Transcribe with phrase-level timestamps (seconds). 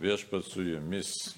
[0.00, 1.34] Viešpat su jumis.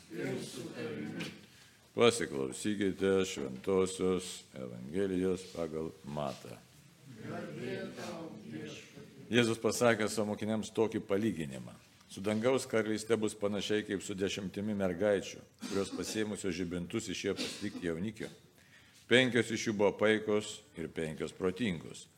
[1.95, 6.53] Pasiklausykite šventosios Evangelijos pagal matą.
[9.31, 11.73] Jėzus pasakė savo mokiniams tokį palyginimą.
[12.11, 18.29] Su dangaus karalystė bus panašiai kaip su dešimtimi mergaičių, kurios pasėmusios žibintus išėjo pasitikti jaunikio.
[19.09, 22.09] Penkios iš jų buvo paikos ir penkios protingos.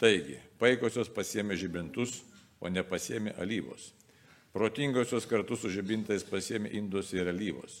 [0.00, 2.22] Taigi, paikosios pasėmė žibintus,
[2.62, 3.90] o nepasėmė alyvos.
[4.52, 7.78] Protingosios kartu su žibintais pasėmė indus ir alyvos.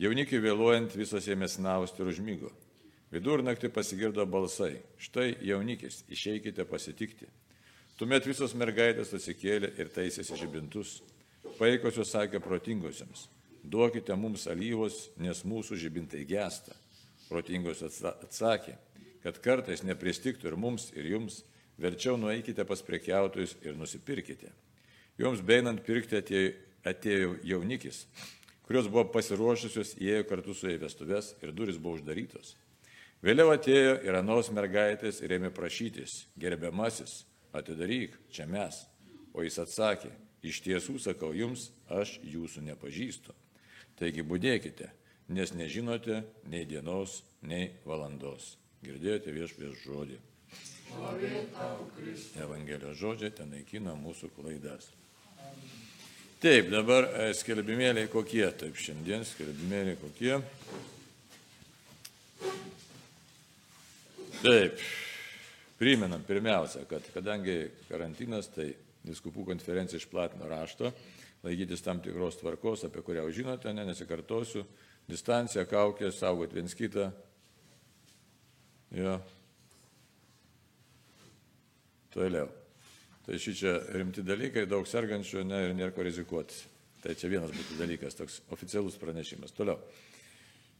[0.00, 2.52] Jaunikiai vėluojant visos ėmė snausti ir užmygo.
[3.12, 4.78] Vidurnaktį pasigirdo balsai.
[4.96, 7.28] Štai jaunikis, išeikite pasitikti.
[8.00, 10.94] Tuomet visos mergaitės atsikėlė ir taisėsi žibintus.
[11.58, 13.26] Paikosios sakė protingosiams,
[13.60, 16.72] duokite mums alyvos, nes mūsų žibintai gesta.
[17.28, 18.78] Protingos atsakė,
[19.20, 21.42] kad kartais nepristiktų ir mums, ir jums,
[21.76, 24.48] verčiau nueikite pas prekiautojus ir nusipirkite.
[25.20, 26.52] Joms beinant pirkti atėjo,
[26.88, 28.06] atėjo jaunikis,
[28.64, 32.54] kurios buvo pasiruošusios, įėjo kartu su įvestuves ir duris buvo uždarytos.
[33.20, 38.78] Vėliau atėjo ir anos mergaitės ir ėmė prašytis, gerbiamasis, atidaryk, čia mes.
[39.36, 40.08] O jis atsakė,
[40.40, 43.36] iš tiesų sakau jums, aš jūsų nepažįstu.
[44.00, 44.88] Taigi būdėkite,
[45.36, 48.54] nes nežinote nei dienos, nei valandos.
[48.80, 50.16] Girdėjote viešpės žodį.
[52.40, 54.88] Evangelijos žodžiai ten naikina mūsų klaidas.
[56.40, 60.38] Taip, dabar e, skelbimėliai kokie, taip šiandien skelbimėliai kokie.
[64.40, 64.80] Taip,
[65.76, 67.58] priminam pirmiausia, kad kadangi
[67.90, 68.70] karantinas, tai
[69.04, 70.92] viskupų konferencija išplatino raštą,
[71.44, 74.64] laikytis tam tikros tvarkos, apie kurią jau žinote, ne, nesikartosiu,
[75.12, 77.10] distancija, kaukė, saugoti viens kitą.
[78.96, 79.18] Jo.
[82.16, 82.48] Toliau.
[83.30, 86.56] Tai šį čia rimti dalykai, daug sergančių ne, ir nėra ko rizikuoti.
[86.98, 89.54] Tai čia vienas būtų dalykas, toks oficialus pranešimas.
[89.54, 89.76] Toliau.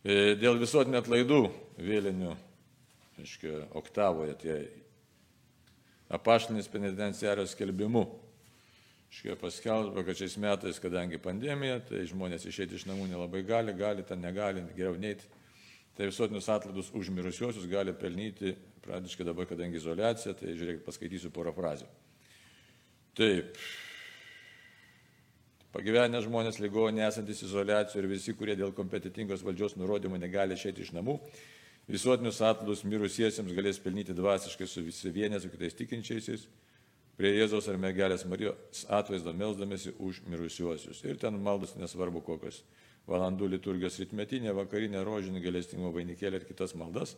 [0.03, 1.39] E, dėl visuotinio atlaidų
[1.79, 2.33] vėlinių
[3.23, 4.57] aiškia, oktavoje, tie
[6.11, 8.03] apaštinis penitenciarijos skelbimu.
[9.15, 14.03] Iškia paskelbė, kad šiais metais, kadangi pandemija, tai žmonės išėti iš namų nelabai gali, gali,
[14.11, 15.31] ten negali, geriau neiti.
[15.95, 21.87] Tai visuotinius atlaidus užmirusiuosius gali pelnyti, pradiškai dabar, kadangi izolacija, tai žiūrėkit, paskaitysiu porą frazių.
[23.21, 23.61] Taip.
[25.71, 30.95] Pagyvenę žmonės ligonė esantis izolacijoje ir visi, kurie dėl kompetitingos valdžios nurodymų negali išėti iš
[30.97, 31.21] namų,
[31.91, 36.45] Visuotinius atlaidus mirusiesiems galės pelnyti dvasiškai su visi vienė su kitais tikinčiaisiais
[37.19, 41.01] prie Jėzaus ar mergelės Marijos atvaizdo melsdamėsi už mirusiuosius.
[41.03, 42.61] Ir ten maldas nesvarbu kokios
[43.11, 47.17] valandų liturgijos ritmetinė, vakarinė, rožinė, galestingumo vainikėlė ir kitas maldas,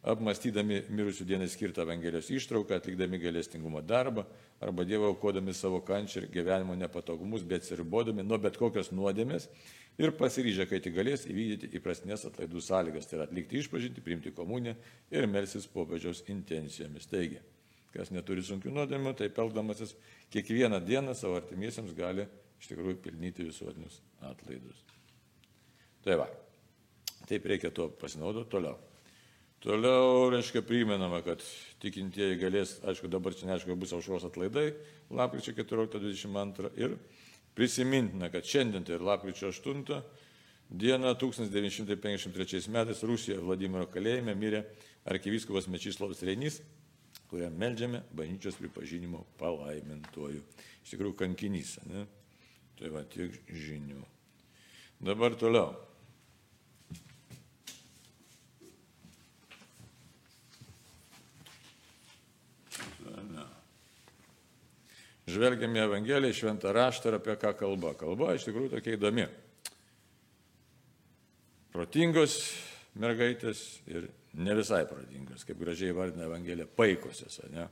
[0.00, 4.24] apmastydami mirusių dienai skirtą Evangelijos ištrauką, atlikdami galestingumo darbą
[4.60, 9.50] arba Dievo aukodami savo kančią ir gyvenimo nepatogumus, bet atsiribodami nuo bet kokios nuodėmės
[10.00, 14.76] ir pasiryžę, kai tik galės įvykdyti įprastinės atlaidų sąlygas, tai yra atlikti išpažinti, priimti komuniją
[15.12, 17.08] ir melsis popiežiaus intencijomis.
[17.10, 17.42] Taigi,
[17.92, 19.96] kas neturi sunkių nuodėmių, tai pelkdamasis
[20.32, 22.24] kiekvieną dieną savo artimiesiems gali
[22.60, 24.80] iš tikrųjų pilnyti visuotinius atlaidus.
[26.04, 26.30] Tai va,
[27.28, 28.78] taip reikia to pasinaudoti toliau.
[29.60, 31.42] Toliau, reiškia, primenama, kad
[31.82, 34.70] tikintieji galės, aišku, dabar čia neaišku, bus aušros atlaidai,
[35.12, 36.96] lapkričio 14-22 ir
[37.54, 39.82] Prisimintina, kad šiandien tai ir lapkričio 8
[40.70, 44.62] dieną 1953 metais Rusijoje Vladimiro kalėjime mirė
[45.10, 46.60] arkivyskovas Mečislavas Reinys,
[47.28, 50.40] kuriam melžiame bažnyčios pripažinimo palaimintojų.
[50.84, 51.76] Iš tikrųjų, kankinys.
[51.90, 52.06] Ne?
[52.78, 54.00] Tai va tiek žinių.
[55.10, 55.74] Dabar toliau.
[65.30, 67.94] Žvelgiam į Evangeliją, šventą raštą ir apie ką kalba.
[67.98, 69.26] Kalba iš tikrųjų tokia įdomi.
[71.70, 72.36] Protingos
[72.98, 77.40] mergaitės ir ne visai protingos, kaip gražiai vardina Evangelija, paikosios.
[77.54, 77.68] Ne?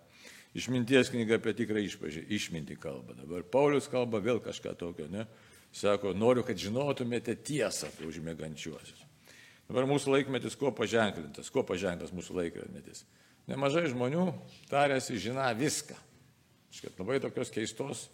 [0.58, 3.16] Išminties knyga apie tikrą išpažį, išmintį kalba.
[3.18, 5.26] Dabar Paulius kalba vėl kažką tokio, ne?
[5.74, 9.04] Sako, noriu, kad žinotumėte tiesą apie užmėgančiuosius.
[9.68, 13.04] Dabar mūsų laikmetis kuo paženklintas, kuo paženklintas mūsų laikmetis.
[13.48, 14.30] Nemažai žmonių
[14.70, 15.96] tarėsi žina viską.
[16.74, 18.06] Škai labai tokios keistos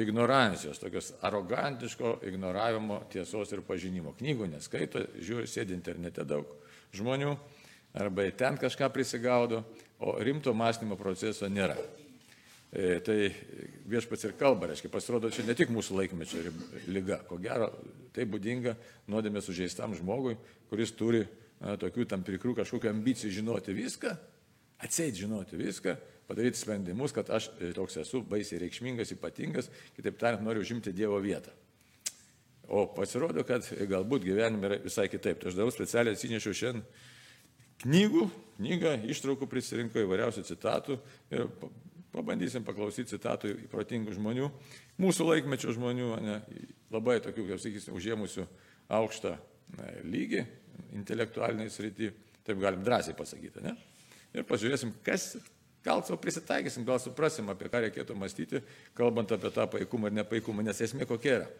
[0.00, 4.14] ignorancijos, tokios arogantiško ignoravimo tiesos ir pažinimo.
[4.18, 6.48] Knygų neskaito, žiūri, sėdi internete daug
[6.96, 7.34] žmonių,
[8.00, 9.64] arba ten kažką prisigaudo,
[10.00, 11.76] o rimto mąstymo proceso nėra.
[12.70, 13.16] E, tai
[13.90, 16.42] viešpats ir kalba, reiškia, pasirodo, čia ne tik mūsų laikmečio
[16.86, 17.72] lyga, ko gero,
[18.14, 18.76] tai būdinga
[19.10, 20.36] nuodėmė sužeistam žmogui,
[20.70, 21.24] kuris turi
[21.58, 24.14] na, tokių tam tikrų kažkokių ambicijų žinoti viską,
[24.84, 25.96] atseit žinoti viską,
[26.30, 31.18] padaryti sprendimus, kad aš e, toks esu baisiai reikšmingas, ypatingas, kitaip tariant, noriu užimti Dievo
[31.22, 31.52] vietą.
[32.70, 35.40] O pasirodo, kad galbūt gyvenime yra visai kitaip.
[35.42, 36.84] Tai aš darau specialiai atsinešiau šiandien
[37.82, 38.26] knygų,
[38.60, 41.00] knygą, ištraukų prisirinko įvairiausių citatų
[41.34, 41.48] ir
[42.14, 44.50] pabandysim paklausyti citatų įprotingų žmonių,
[45.02, 46.38] mūsų laikmečio žmonių, ne,
[46.94, 48.46] labai tokių, kaip sakysim, užėmusių
[49.00, 49.36] aukštą
[50.06, 50.44] lygį
[50.98, 52.10] intelektualiniai srity,
[52.46, 53.62] taip galim drąsiai pasakyti.
[53.66, 53.74] Ne?
[54.36, 55.32] Ir pažiūrėsim, kas,
[55.84, 58.60] gal savo prisitaikysim, gal suprasim, apie ką reikėtų mąstyti,
[58.98, 61.50] kalbant apie tą paikumą ir nepaikumą, nes esmė kokia yra.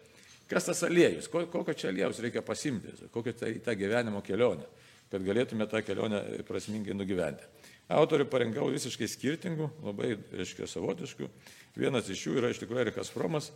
[0.51, 4.67] Kas tas aliejus, kokio čia aliejus reikia pasimti, kokią tai tą gyvenimo kelionę
[5.11, 7.43] kad galėtume tą kelionę prasmingai nugyventi.
[7.91, 11.27] Autorių parinkau visiškai skirtingų, labai, reiškia, savotiškų.
[11.75, 13.49] Vienas iš jų yra iš tikrųjų Erikas Fromas,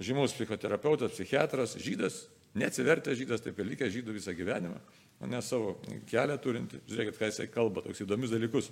[0.00, 2.22] žymus psichoterapeutas, psichiatras, žydas,
[2.56, 4.80] neatsivertęs žydas, taip ir likęs žydų visą gyvenimą,
[5.22, 5.76] ne savo
[6.10, 6.80] kelią turinti.
[6.88, 8.70] Žiūrėkit, ką jisai kalba, toks įdomius dalykus.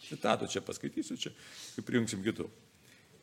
[0.00, 1.32] Citatų čia paskaitysiu, čia
[1.86, 2.48] prijungsim kitų.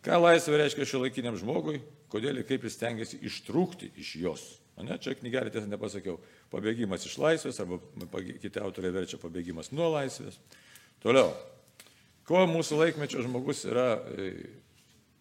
[0.05, 4.45] Ką laisvė reiškia šio laikiniam žmogui, kodėl ir kaip jis tengiasi ištrūkti iš jos.
[4.77, 6.19] O ne, čia knygelė tiesą nepasakiau.
[6.53, 7.79] Pabėgimas iš laisvės, arba
[8.21, 10.38] kiti autoriai verčia pabėgimas nuo laisvės.
[11.03, 11.31] Toliau.
[12.29, 14.29] Kuo mūsų laikmečio žmogus yra, e,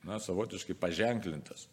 [0.04, 1.66] na, savotiškai paženklintas.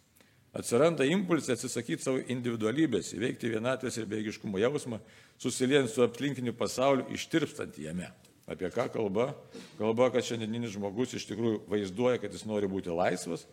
[0.54, 5.00] Atsiranda impulsai atsisakyti savo individualybės, įveikti vienatvės ir beigiškumo jausmą,
[5.42, 8.12] susiliejant su aplinkiniu pasauliu, ištirpstant jame.
[8.46, 9.32] Apie ką kalba?
[9.80, 13.48] Kalba, kad šiandieninis žmogus iš tikrųjų vaizduoja, kad jis nori būti laisvas,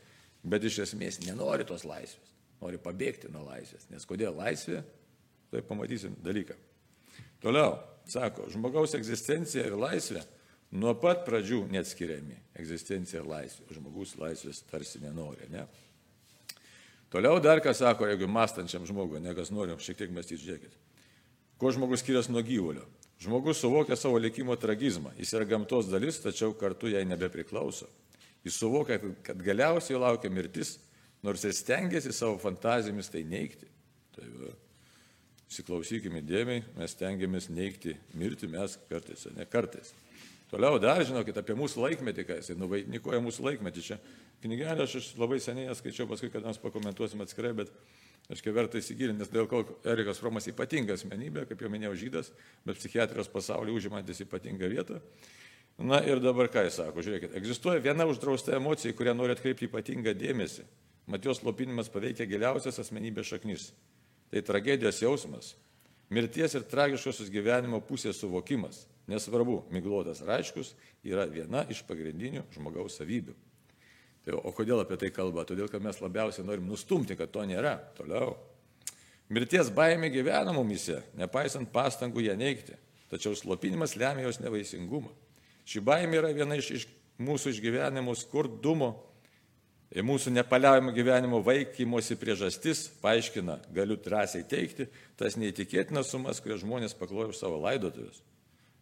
[0.45, 3.89] bet iš esmės nenori tos laisvės nori pabėgti nuo laisvės.
[3.91, 4.83] Nes kodėl laisvė?
[5.51, 6.55] Tai pamatysim dalyką.
[7.43, 10.23] Toliau, sako, žmogaus egzistencija ir laisvė
[10.79, 12.37] nuo pat pradžių neatskiriami.
[12.61, 13.67] Egzistencija ir laisvė.
[13.75, 15.65] Žmogus laisvės tarsi nenori, ne?
[17.11, 20.77] Toliau dar ką sako, jeigu mąstančiam žmogui, ne kas nori, šiek tiek mąstyti, žiūrėkit.
[21.61, 22.87] Kuo žmogus skiriasi nuo gyvulio?
[23.21, 25.11] Žmogus suvokia savo likimo tragizmą.
[25.19, 27.91] Jis yra gamtos dalis, tačiau kartu jai nebepriklauso.
[28.47, 30.79] Jis suvokia, kad galiausiai laukia mirtis
[31.23, 33.69] nors ir stengiasi savo fantazijomis tai neikti.
[34.17, 34.55] Tai va,
[35.51, 39.93] įsiklausykime dėmiai, mes stengiamės neikti mirti, mes kartais, ne kartais.
[40.51, 43.85] Toliau dar žinokit apie mūsų laikmetį, ką jisai nuvainikuoja mūsų laikmetį.
[43.87, 43.99] Čia
[44.43, 47.71] knygelę aš labai seniai skaičiau, paskui, kad mes pakomentuosim atskirai, bet
[48.31, 52.33] aš kai verta įsigilinti, nes dėl ko Erikas Romas ypatinga asmenybė, kaip jau minėjau, žydas,
[52.67, 54.99] bet psichiatrijos pasaulyje užimantis ypatingą vietą.
[55.79, 60.19] Na ir dabar ką jis sako, žiūrėkit, egzistuoja viena uždrausta emocija, kurią nori atkreipti ypatingą
[60.19, 60.67] dėmesį
[61.11, 63.71] mat jos slopinimas paveikia giliausias asmenybės šaknis.
[64.31, 65.55] Tai tragedijos jausmas,
[66.11, 70.75] mirties ir tragiškosios gyvenimo pusės suvokimas, nesvarbu, miglotas ar aiškus,
[71.07, 73.35] yra viena iš pagrindinių žmogaus savybių.
[74.25, 75.47] Tai, o kodėl apie tai kalba?
[75.49, 77.79] Todėl, kad mes labiausiai norim nustumti, kad to nėra.
[77.97, 78.35] Toliau.
[79.33, 82.77] Mirties baimė gyvena mumise, nepaisant pastangų ją neikti.
[83.11, 85.11] Tačiau slopinimas lemia jos nevaisingumą.
[85.67, 86.87] Ši baimė yra viena iš, iš
[87.23, 88.93] mūsų išgyvenimo skurdumo
[89.91, 94.87] mūsų nepaliaujamo gyvenimo vaikymosi priežastis, paaiškina, galiu drąsiai teikti,
[95.19, 98.21] tas neįtikėtinas sumas, kurias žmonės paklojo už savo laidotuvės.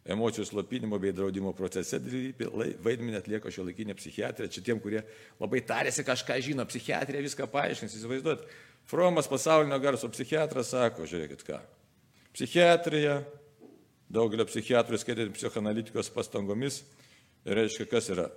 [0.09, 4.49] Emocijų slopinimo bei draudimo procese vaidmenį atlieka šio laikinė psichiatrija.
[4.53, 5.01] Čia tiem, kurie
[5.41, 8.45] labai tarėsi kažką žino, psichiatrija viską paaiškins, įsivaizduot.
[8.89, 11.59] Fromas pasaulinio garso psichiatras sako, žiūrėkit ką.
[12.33, 13.19] Psichiatrija,
[14.09, 16.83] daugelio psichiatrų, skaitant psichoanalitikos pastangomis,
[17.45, 18.29] reiškia, kas yra.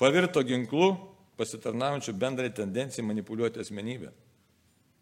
[0.00, 0.92] Pavirto ginklu
[1.38, 4.10] pasitarnaujančių bendrai tendencijai manipuliuoti asmenybę.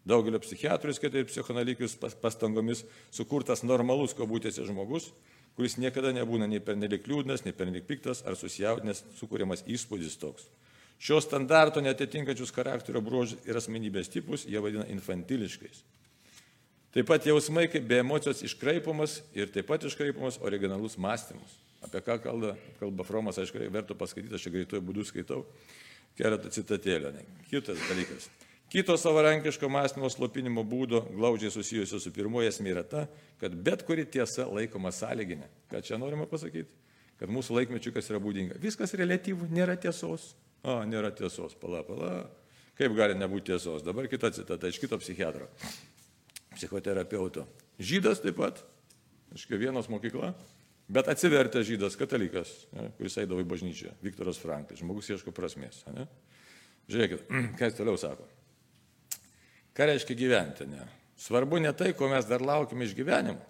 [0.07, 5.09] Daugelio psichiatrų, skaitai psichoanalikius pastangomis, sukurtas normalus kabutėse žmogus,
[5.57, 10.47] kuris niekada nebūna nei pernelik liūdnas, nei pernelik piktas ar susijaudinęs, sukūriamas įspūdis toks.
[10.97, 15.83] Šio standarto netitinkančius charakterio bruožus ir asmenybės tipus jie vadina infantiliškais.
[16.95, 21.59] Taip pat jausmai kaip be emocijos iškraipomas ir taip pat iškraipomas originalus mąstymas.
[21.85, 25.43] Apie ką kalba, kalba Fromas, aišku, vertų paskaityti, aš čia greituoju būdu skaitau
[26.17, 27.13] keletą citatėlę.
[27.49, 28.27] Kitas dalykas.
[28.67, 33.05] Kito savarankiško mąstymo slopinimo būdo glaudžiai susijusio su pirmoji esmė yra ta,
[33.39, 35.47] kad bet kuri tiesa laikoma sąlyginė.
[35.71, 36.67] Ką čia norima pasakyti?
[37.17, 38.59] Kad mūsų laikmečių kas yra būdinga.
[38.61, 40.33] Viskas relatyvų, nėra tiesos.
[40.67, 42.11] O, nėra tiesos, pala, pala.
[42.77, 43.85] Kaip gali nebūti tiesos?
[43.85, 45.47] Dabar kita citata iš kito psichiatro,
[46.53, 47.47] psichoterapeuto.
[47.79, 48.59] Žydas taip pat,
[49.33, 50.33] aiškiai, vienos mokykla,
[50.87, 55.81] Bet atsivertė žydas, katalikas, ne, kuris eidavo į bažnyčią, Viktoras Franklis, žmogus ieško prasmės.
[55.91, 56.05] Ne?
[56.87, 57.25] Žiūrėkit,
[57.59, 58.27] ką jis toliau sako.
[59.75, 60.67] Ką reiškia gyventi?
[60.71, 60.87] Ne?
[61.19, 63.43] Svarbu ne tai, ko mes dar laukime iš gyvenimo.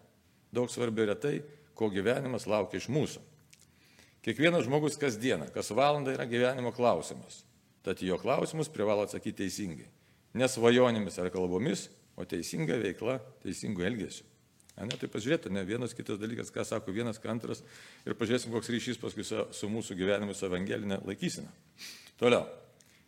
[0.55, 1.41] Daug svarbiau yra tai,
[1.77, 3.21] ko gyvenimas laukia iš mūsų.
[4.25, 7.43] Kiekvienas žmogus kasdieną, kas valandą yra gyvenimo klausimas.
[7.85, 9.85] Tad jo klausimus privalo atsakyti teisingai.
[10.35, 11.85] Ne svajonėmis ar kalbomis,
[12.17, 14.25] o teisinga veikla, teisingu elgesiu.
[14.77, 17.63] Ne, tai pažiūrėtų, ne vienas kitas dalykas, ką sako vienas, ką antras
[18.05, 21.49] ir pažiūrėsim, koks ryšys paskui su, su mūsų gyvenimu, su evangelinė laikysena.
[22.21, 22.45] Toliau.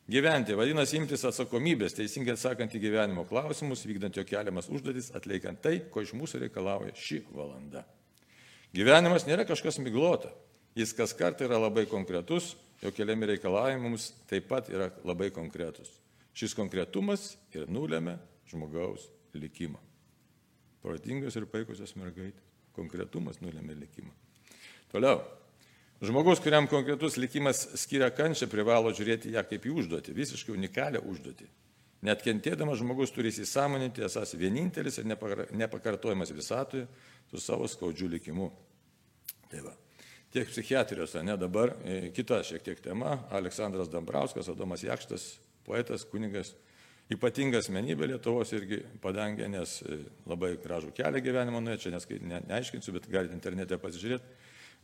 [0.09, 5.75] Gyventi vadinasi imtis atsakomybės, teisingai atsakant į gyvenimo klausimus, vykdant jo keliamas užduotis, atliekant tai,
[5.93, 7.83] ko iš mūsų reikalauja ši valanda.
[8.73, 10.31] Gyvenimas nėra kažkas miglota,
[10.73, 15.93] jis kas kartą yra labai konkretus, jo keliami reikalavimai mums taip pat yra labai konkretus.
[16.33, 18.17] Šis konkretumas ir nulėmė
[18.49, 19.05] žmogaus
[19.37, 19.88] likimą.
[20.83, 22.45] Protingas ir paikusios mergaitės.
[22.75, 24.13] Konkretumas nulėmė likimą.
[24.93, 25.19] Toliau.
[25.99, 31.49] Žmogus, kuriam konkretus likimas skiria kančią, privalo žiūrėti ją kaip į užduotį, visiškai unikalią užduotį.
[32.07, 36.85] Net kentėdamas žmogus turi įsisamoninti, esas vienintelis ir nepakartojamas visatoje
[37.27, 38.47] su savo skaudžiu likimu.
[39.51, 39.75] Tai va.
[40.31, 45.25] Tiek psichiatrijos, ne dabar, e, kita šiek tiek tema, Aleksandras Dambrauskas, Adomas Jakštas,
[45.65, 46.53] poetas, kunigas,
[47.13, 49.99] ypatinga asmenybė Lietuvos irgi padangė, nes e,
[50.29, 54.37] labai gražų kelią gyvenimo nuėjo, čia neskai, ne, neaiškinsiu, bet galite internete pasižiūrėti.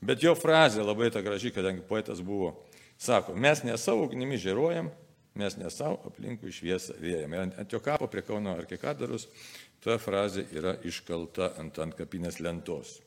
[0.05, 2.51] Bet jo frazė labai ta graži, kadangi poetas buvo,
[2.97, 4.89] sako, mes ne savo ugnimi žėruojam,
[5.39, 7.35] mes ne savo aplinkui šviesą vėjam.
[7.35, 9.27] Ir ant jo kapo prie Kauno arkikadarus
[9.83, 12.99] ta frazė yra iškalta ant ant kapinės lentos.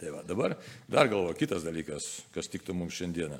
[0.00, 0.56] Tai va, dabar
[0.90, 3.38] dar galvo kitas dalykas, kas tiktų mums šiandieną.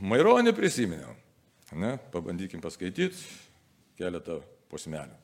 [0.00, 1.12] Maironį prisiminiau.
[1.78, 3.18] Ne, pabandykim paskaityti
[3.98, 5.14] keletą posmelių.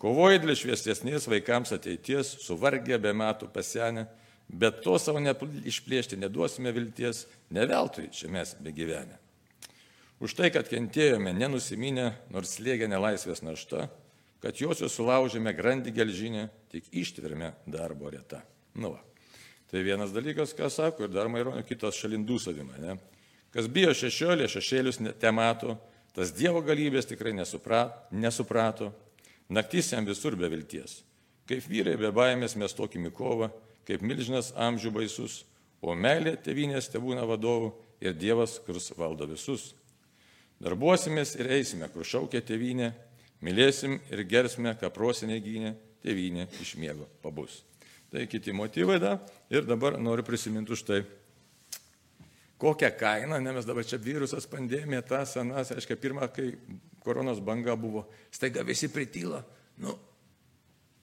[0.00, 4.06] Kovoja dėl šviesesnės vaikams ateities, suvargę be metų pasenę,
[4.48, 9.18] bet to savo išplėšti neduosime vilties, ne veltui čia mes begyvenę.
[10.20, 13.88] Už tai, kad kentėjome nenusiminę, nors slėgė nelaisvės našta,
[14.40, 18.42] kad juosios sulaužėme grandį gelžinę, tik ištverme darbo reta.
[18.76, 19.00] Nu va.
[19.70, 22.80] Tai vienas dalykas, ką sako, ir dar maironio kitas šalindų savimą.
[22.82, 22.96] Ne?
[23.50, 25.74] Kas bijo šešiolė, šešėlius temato,
[26.14, 28.92] tas Dievo galybės tikrai nesuprato,
[29.50, 31.00] naktis jam visur be vilties.
[31.50, 33.50] Kaip vyrai be baimės mes tokimi kovą,
[33.88, 35.40] kaip milžinas amžių baisus,
[35.82, 37.72] o meilė tėvynės tebūna vadovų
[38.04, 39.72] ir Dievas, kuris valdo visus.
[40.60, 42.92] Darbuosimės ir eisime, kur šaukia tėvynė,
[43.42, 47.64] mylėsim ir gersime, ką prosinė gynė, tėvynė iš miego pabus.
[48.10, 49.16] Tai kiti motyvai da.
[49.50, 51.00] Ir dabar noriu prisiminti už tai,
[52.60, 56.52] kokią kainą, ne mes dabar čia virusas, pandemija, tas, anas, aiškiai, pirmą, kai
[57.04, 59.40] koronos banga buvo, staiga visi prityla,
[59.80, 59.96] nu,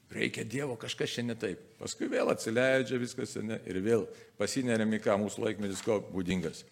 [0.08, 1.60] Reikia Dievo, kažkas čia ne taip.
[1.82, 4.06] Paskui vėl atsileidžia viskas ne, ir vėl
[4.40, 6.64] pasineriam į ką mūsų laikmetis ko būdingas.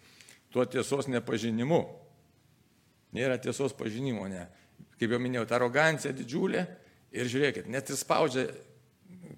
[0.52, 1.82] Tuo tiesos nepažinimu.
[3.16, 4.46] Nėra tiesos pažinimo, ne.
[4.96, 6.64] Kaip jau minėjau, ta arogancija didžiulė
[7.12, 8.46] ir žiūrėkit, net ir spaudžia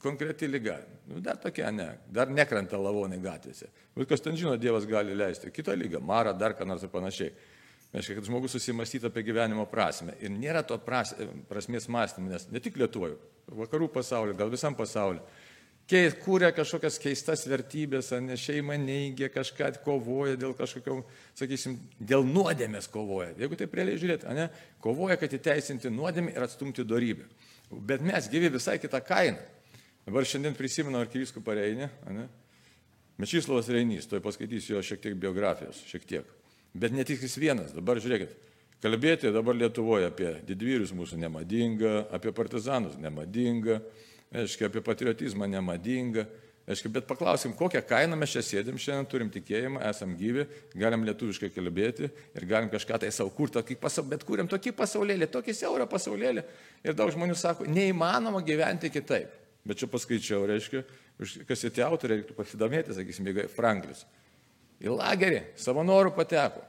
[0.02, 0.78] konkreti lyga.
[1.08, 3.70] Nu, dar tokia, ne, dar nekrenta lavonai gatvėse.
[3.96, 5.52] Bet kas ten žino, Dievas gali leisti.
[5.54, 7.32] Kita lyga, mara, dar ką nors ir panašiai.
[7.88, 10.12] Reiškia, kad žmogus susimastytų apie gyvenimo prasme.
[10.20, 11.14] Ir nėra to pras,
[11.48, 13.16] prasmės mąstymų, nes ne tik Lietuvoje,
[13.48, 15.24] vakarų pasaulyje, gal visam pasaulyje.
[16.20, 20.98] Kūrė kažkokias keistas vertybės, ne šeima neigia kažką, kovoja dėl kažkokio,
[21.38, 23.30] sakysim, dėl nuodėmės kovoja.
[23.40, 24.50] Jeigu taip realiai žiūrėti, ne,
[24.84, 27.24] kovoja, kad įteisinti nuodėmę ir atstumti darybę.
[27.88, 29.40] Bet mes gyvi visai kitą kainą.
[30.08, 31.86] Dabar šiandien prisimenu arkiviskų pareinį,
[33.20, 36.28] Mečyslavas Reinys, toj paskaitysiu jo šiek tiek biografijos, šiek tiek.
[36.72, 37.74] Bet ne tik jis vienas.
[37.76, 38.30] Dabar žiūrėkit,
[38.80, 43.82] kalbėti dabar Lietuvoje apie didvyrius mūsų nemadinga, apie partizanus nemadinga,
[44.32, 46.24] aiškiai, apie patriotizmą nemadinga.
[46.68, 50.46] Aiškiai, bet paklausim, kokią kainą mes čia sėdim šiandien, turim tikėjimą, esam gyvi,
[50.76, 53.60] galim lietuviškai kalbėti ir galim kažką tai savo kurti,
[54.08, 56.44] bet kuriam tokį pasaulėlį, tokį siaurą pasaulėlį.
[56.84, 59.47] Ir daug žmonių sako, neįmanoma gyventi kitaip.
[59.68, 60.80] Bet čia paskaičiau, reiškia,
[61.44, 64.06] kas tie autoriai, reiktų pasidomėti, sakysim, Franklis.
[64.80, 66.62] Į lagerį savo norų pateko.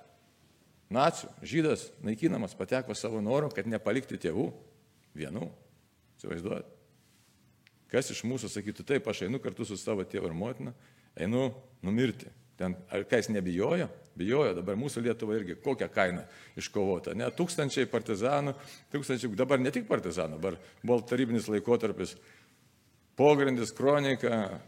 [0.89, 4.49] Nacijų, žydas naikinamas pateko savo norų, kad nepalikti tėvų
[5.15, 5.47] vienų.
[6.17, 6.75] Įsivaizduojat?
[7.89, 10.73] Kas iš mūsų sakytų, taip, aš einu kartu su savo tėvu ir motina,
[11.17, 11.49] einu
[11.85, 12.27] numirti.
[12.59, 13.87] Ten, ar kas nebijojo?
[14.19, 16.25] Bijojo, dabar mūsų Lietuva irgi kokią kainą
[16.59, 17.13] iškovota.
[17.15, 18.51] Ne, tūkstančiai partizanų,
[18.91, 22.17] tūkstančiai, dabar ne tik partizanų, dabar buvo tarybinis laikotarpis,
[23.19, 24.59] pogrindis, kronika,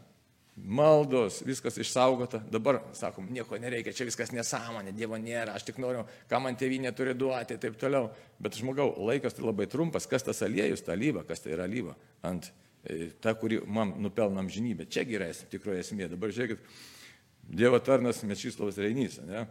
[0.56, 2.42] maldos, viskas išsaugota.
[2.52, 6.92] Dabar, sakom, nieko nereikia, čia viskas nesąmonė, Dievo nėra, aš tik noriu, ką man tėvynė
[6.96, 8.10] turi duoti ir taip toliau.
[8.42, 11.96] Bet žmogau, laikas tai labai trumpas, kas tas aliejus, ta lyva, kas tai yra lyva,
[12.28, 12.50] ant
[12.84, 14.88] e, ta, kuri man nupelnam žinybę.
[14.92, 16.10] Čiagi yra tikroji esmė.
[16.12, 16.68] Dabar žiūrėkit,
[17.42, 19.46] Dievo tarnas Mečyslavas Reinys, ne?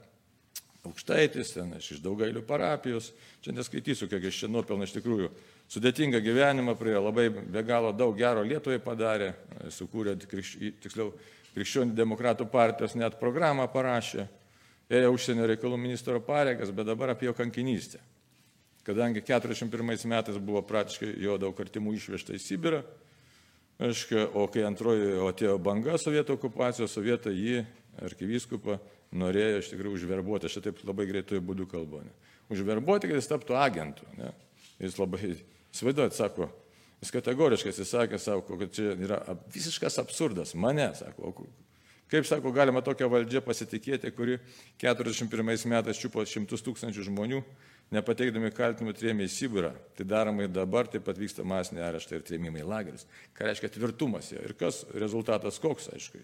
[0.86, 3.12] aukštaitis, ten aš iš daugailių parapijos,
[3.46, 5.30] čia neskaitysiu, kiek aš čia nuopelną iš tikrųjų
[5.72, 9.32] sudėtingą gyvenimą prie labai be galo daug gero Lietuvai padarė,
[9.72, 11.12] sukūrė tiksliau
[11.56, 14.28] krikščionių demokratų partijos net programą parašė,
[14.92, 18.02] ėjo užsienio reikalų ministro pareigas, bet dabar apie jo kankinystę.
[18.84, 22.82] Kadangi 41 metais buvo praktiškai jo daug artimų išvežta į Sibirą,
[23.82, 27.62] aiškia, o kai antroji atėjo banga sovietų okupacijos, sovietai jį,
[28.02, 28.80] arkivyskupą,
[29.22, 32.14] norėjo iš tikrųjų užverbuoti, aš taip labai greitojų būdų kalbu, ne?
[32.52, 34.08] užverbuoti, kad jis taptų agentu.
[34.18, 34.32] Ne?
[34.82, 35.36] Jis labai,
[35.76, 36.50] svaiduot, sako,
[37.02, 39.20] jis kategoriškai jis sakė, sako, kad čia yra
[39.54, 41.34] visiškas absurdas, mane, sako,
[42.12, 44.40] kaip, sako, galima tokią valdžią pasitikėti, kuri
[44.82, 47.44] 41 metais čiupo šimtus tūkstančių žmonių,
[47.96, 49.72] nepateikdami kaltinimų trėmė į Sibirą.
[49.98, 53.08] Tai daroma ir dabar, taip pat vyksta masiniai areštai ir trėmimai į lagerius.
[53.36, 54.40] Ką reiškia tvirtumas jo.
[54.44, 56.24] Ir kas rezultatas koks, aišku.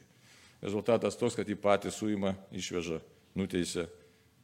[0.64, 3.02] Rezultatas toks, kad jį patį suima, išveža,
[3.38, 3.86] nuteisė,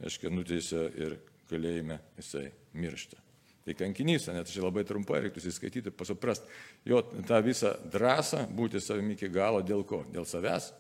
[0.04, 1.20] aiškiai, nuteisė ir
[1.50, 3.23] kalėjime jisai miršta.
[3.64, 6.44] Tai kankinys, net čia labai trumpai reiktų įskaityti, pasuprast
[6.88, 10.02] jo tą visą drąsą būti savimi iki galo dėl ko?
[10.12, 10.74] Dėl savęs?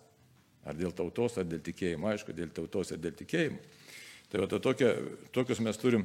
[0.67, 2.09] Ar dėl tautos, ar dėl tikėjimo?
[2.11, 3.59] Aišku, dėl tautos ir dėl tikėjimo.
[4.31, 4.91] Tai va, to tokia,
[5.35, 6.03] tokius mes turim,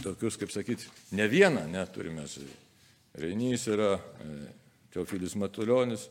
[0.00, 0.88] tokius, kaip sakyti,
[1.18, 2.24] ne vieną, neturime.
[3.20, 4.36] Reinys yra, e,
[4.94, 6.08] Teofilis Matuljonis,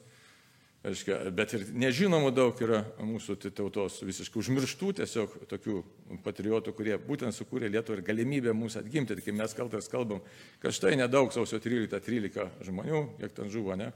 [0.84, 5.78] Aiškia, bet ir nežinomų daug yra mūsų tautos visiškai užmirštų tiesiog tokių
[6.26, 9.16] patriotų, kurie būtent sukūrė Lietuvą ir galimybę mūsų atgimti.
[9.24, 10.20] Kai mes kaltas kalbam,
[10.60, 13.94] kad štai nedaug sausio 13-13 žmonių, kiek ten žuvo, ne?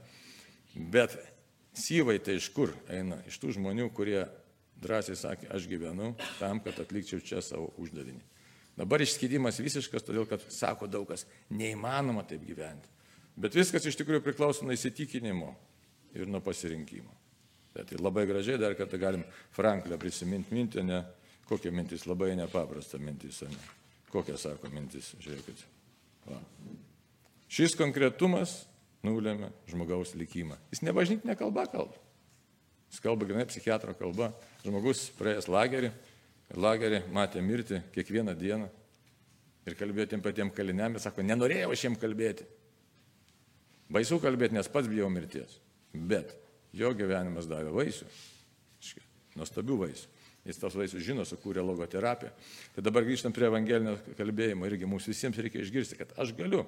[0.72, 1.18] Bet
[1.76, 3.20] syvai tai iš kur eina?
[3.28, 4.22] Iš tų žmonių, kurie
[4.80, 8.24] drąsiai sakė, aš gyvenu tam, kad atlikčiau čia savo uždavinį.
[8.80, 12.88] Dabar išskidimas visiškas, todėl kad sako daug kas, neįmanoma taip gyventi.
[13.38, 15.52] Bet viskas iš tikrųjų priklauso nuo įsitikinimo,
[16.16, 17.14] ir nuo pasirinkimo.
[17.74, 19.24] Bet tai labai gražiai dar kartą galim
[19.54, 21.02] Franklio prisiminti mintį, ne
[21.48, 23.60] kokia mintis, labai nepaprasta mintis, ne?
[24.12, 25.64] Kokia sako mintis, žiūrėkit.
[26.28, 26.40] Va.
[27.52, 28.62] Šis konkretumas
[29.04, 30.56] nulėmė žmogaus likimą.
[30.72, 31.96] Jis ne bažnytinė kalba kalba.
[32.88, 34.32] Jis kalba grinai psichiatro kalba.
[34.64, 35.92] Žmogus praėjęs lagerį,
[36.56, 38.68] lagerį matė mirti kiekvieną dieną
[39.68, 42.46] ir kalbėjo tiem patiem kaliniam ir sako, nenorėjau aš jiem kalbėti.
[43.92, 45.58] Baisu kalbėti, nes pats bijau mirties.
[45.92, 46.34] Bet
[46.76, 48.08] jo gyvenimas davė vaisių,
[49.38, 50.14] nuostabių vaisių.
[50.48, 52.30] Jis tos vaisius žino, sukūrė logoterapiją.
[52.72, 54.64] Tai dabar grįžtam prie evangelinio kalbėjimo.
[54.68, 56.62] Irgi mums visiems reikia išgirsti, kad aš galiu.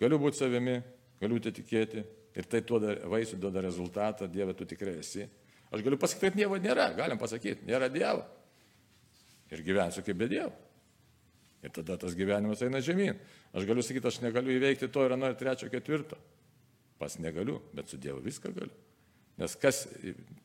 [0.00, 0.80] Galiu būti savimi,
[1.20, 2.02] galiu tai tikėti.
[2.36, 4.26] Ir tai duoda vaisių, duoda rezultatą.
[4.28, 5.28] Dieve, tu tikrai esi.
[5.70, 6.90] Aš galiu pasakyti, kad Dievo nėra.
[6.98, 8.26] Galim pasakyti, nėra Dievo.
[9.54, 10.52] Ir gyvensiu kaip be Dievo.
[11.62, 13.16] Ir tada tas gyvenimas eina žemyn.
[13.54, 16.18] Aš galiu sakyti, aš negaliu įveikti to ir ano ir trečio, ketvirto.
[17.00, 18.74] Pas negaliu, bet su Dievu viską galiu.
[19.36, 19.82] Nes kas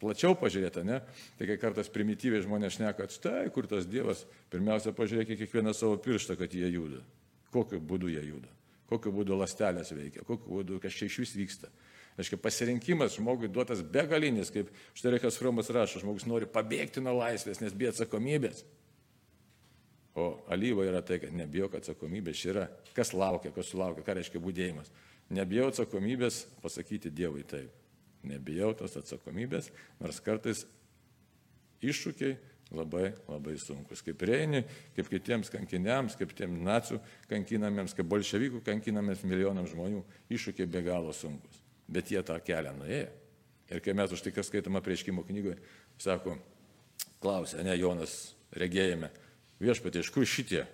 [0.02, 0.98] plačiau pažiūrėta, ne,
[1.40, 5.96] tai kai kartais primityviai žmonės šneka, kad štai kur tas Dievas, pirmiausia pažiūrėkite kiekvieną savo
[6.04, 7.00] pirštą, kad jie juda.
[7.56, 8.52] Kokiu būdu jie juda.
[8.92, 11.72] Kokiu būdu lastelės veikia, kokiu būdu kas čia iš vis vyksta.
[12.20, 14.68] Aiškiai, pasirinkimas žmogui duotas begalinis, kaip
[15.00, 18.66] štai Reikas Fromas rašo, žmogus nori pabėgti nuo laisvės, nes bijo atsakomybės.
[20.20, 22.66] O alyva yra tai, kad nebijok atsakomybės, čia yra,
[22.98, 24.92] kas laukia, kas sulaukia, ką reiškia būdėjimas.
[25.32, 27.72] Nebijau atsakomybės pasakyti Dievui taip.
[28.28, 30.66] Nebijau tos atsakomybės, nors kartais
[31.82, 32.36] iššūkiai
[32.76, 34.04] labai labai sunkus.
[34.06, 34.62] Kaip Reini,
[34.96, 37.00] kaip kitiems kankiniams, kaip tiem nacijų
[37.32, 41.64] kankinamiems, kaip bolševikų kankinamiems milijonams žmonių, iššūkiai be galo sunkus.
[41.92, 43.10] Bet jie tą kelią nuėjo.
[43.72, 45.56] Ir kai mes už tai, kas skaitoma prieškimo knygoje,
[46.00, 46.36] sako,
[47.24, 49.08] klausė, ne Jonas regėjime,
[49.64, 50.66] viešpatie, iš kur šitie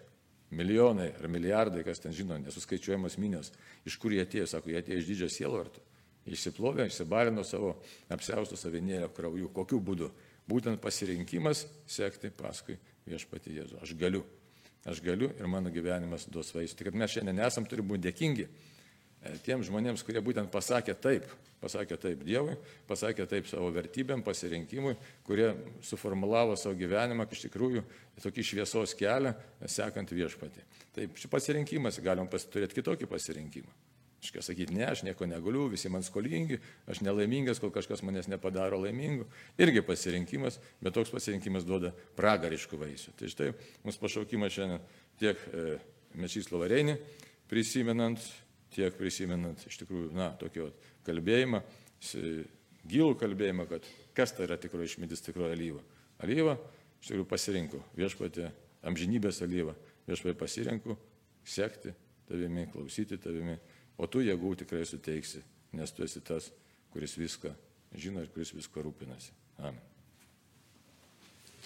[0.51, 3.51] milijonai ar milijardai, kas ten žino, nesuskaičiuojamos minios,
[3.87, 5.83] iš kur jie atėjo, sako, jie atėjo iš didžio sielvarto.
[6.27, 7.77] Išsiplovė, išsibalino savo
[8.11, 9.51] apsiaustų savinėlio krauju.
[9.55, 10.09] Kokiu būdu?
[10.47, 12.75] Būtent pasirinkimas sekti paskui
[13.07, 13.79] viešpati Jėzų.
[13.83, 14.23] Aš galiu.
[14.87, 16.75] Aš galiu ir mano gyvenimas duos vaisių.
[16.79, 18.47] Tik kad mes šiandien esam, turime būti dėkingi
[19.45, 21.27] tiems žmonėms, kurie būtent pasakė taip,
[21.61, 22.55] pasakė taip Dievui,
[22.89, 24.95] pasakė taip savo vertybėm, pasirinkimui,
[25.27, 25.49] kurie
[25.85, 27.83] suformulavo savo gyvenimą iš tikrųjų
[28.23, 29.33] tokį šviesos kelią,
[29.65, 30.65] sekant viešpatį.
[30.95, 33.75] Taip, šis pasirinkimas, galim turėti kitokį pasirinkimą.
[34.17, 36.57] Iškia sakyti, ne, aš nieko negaliu, visi man skolingi,
[36.89, 39.27] aš nelaimingas, kol kažkas manęs nepadaro laimingu.
[39.61, 43.13] Irgi pasirinkimas, bet toks pasirinkimas duoda pragariškų vaisių.
[43.19, 43.51] Tai štai
[43.85, 44.81] mūsų pašaukimas šiandien
[45.21, 45.77] tiek e,
[46.17, 46.97] Mečys Lovareinį,
[47.51, 48.25] prisimenant
[48.73, 50.69] tiek prisimenant iš tikrųjų, na, tokio
[51.07, 51.61] kalbėjimą,
[52.87, 55.83] gilų kalbėjimą, kad kas tai yra tikroji išmintis, tikroji alyva.
[56.23, 56.57] Alyva,
[57.01, 58.51] iš tikrųjų pasirinku viešpatė,
[58.87, 59.75] amžinybės alyva,
[60.07, 60.97] viešpatė pasirinku
[61.47, 61.93] sekti
[62.27, 63.57] tavimi, klausyti tavimi,
[63.97, 65.43] o tu jėgų tikrai suteiksi,
[65.77, 66.51] nes tu esi tas,
[66.93, 67.53] kuris viską
[67.97, 69.31] žino ir kuris viską rūpinasi.
[69.63, 69.96] Amen.